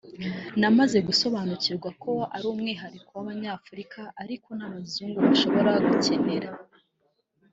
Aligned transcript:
namaze 0.59 0.97
gusobanukirwa 1.07 1.89
ko 2.03 2.11
ari 2.35 2.45
umwihariko 2.53 3.09
w’Abanyafurika 3.17 4.01
ariko 4.23 4.49
n’abazungu 4.59 5.17
bashobora 5.27 5.71
gukenera” 5.87 6.49